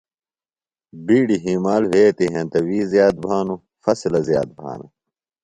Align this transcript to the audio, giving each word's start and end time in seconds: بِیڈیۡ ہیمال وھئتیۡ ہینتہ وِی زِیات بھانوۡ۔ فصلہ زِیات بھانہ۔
بِیڈیۡ 1.05 1.41
ہیمال 1.45 1.83
وھئتیۡ 1.91 2.31
ہینتہ 2.33 2.59
وِی 2.65 2.79
زِیات 2.91 3.15
بھانوۡ۔ 3.23 3.61
فصلہ 3.83 4.19
زِیات 4.27 4.49
بھانہ۔ 4.59 4.87